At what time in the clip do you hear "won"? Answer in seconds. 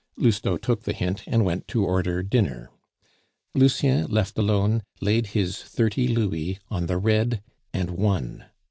7.91-8.45